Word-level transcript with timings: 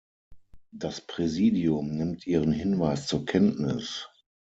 Das 0.71 0.99
Präsidium 1.01 1.91
nimmt 1.93 2.25
Ihren 2.25 2.51
Hinweis 2.51 3.05
zur 3.05 3.23
Kenntnis. 3.23 4.09